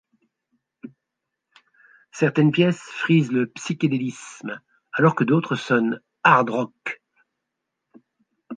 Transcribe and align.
Certaines 2.11 2.51
pièces 2.51 2.79
frisent 2.79 3.31
le 3.31 3.51
psychédélisme 3.51 4.59
alors 4.93 5.13
que 5.13 5.23
d'autres 5.23 5.55
sonnent 5.55 6.01
hard 6.23 6.49
rock. 6.49 7.03